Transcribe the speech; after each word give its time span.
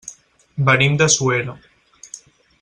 Venim 0.69 0.95
de 1.03 1.09
Suera. 1.17 1.55